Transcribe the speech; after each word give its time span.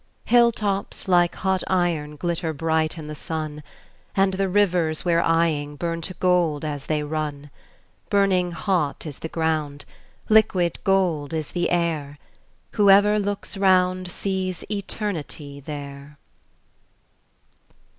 Hill 0.25 0.51
tops 0.51 1.07
like 1.07 1.35
hot 1.35 1.63
iron 1.67 2.15
glitter 2.15 2.53
bright 2.53 2.97
in 2.97 3.05
the 3.05 3.13
sun, 3.13 3.61
And 4.15 4.33
the 4.33 4.49
rivers 4.49 5.05
we're 5.05 5.21
eying 5.21 5.75
burn 5.75 6.01
to 6.01 6.15
gold 6.15 6.65
as 6.65 6.87
they 6.87 7.03
run; 7.03 7.51
Burning 8.09 8.51
hot 8.51 9.05
is 9.05 9.19
the 9.19 9.29
ground, 9.29 9.85
liquid 10.27 10.79
gold 10.83 11.33
is 11.33 11.51
the 11.51 11.69
air; 11.69 12.17
Whoever 12.71 13.19
looks 13.19 13.57
round 13.57 14.07
sees 14.07 14.65
Eternity 14.71 15.59
there. 15.59 16.17